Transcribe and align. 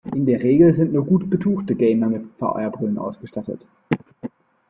In 0.15 0.25
der 0.25 0.41
Regel 0.41 0.73
sind 0.73 0.93
nur 0.93 1.05
gut 1.05 1.29
betuchte 1.29 1.75
Gamer 1.75 2.09
mit 2.09 2.23
VR-Brillen 2.39 2.97
ausgestattet. 2.97 3.67